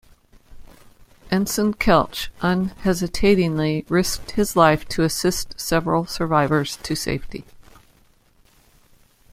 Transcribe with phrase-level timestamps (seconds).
[1.29, 7.45] Ensign Keltch unhesitatingly risked his life to assist several survivors to safety.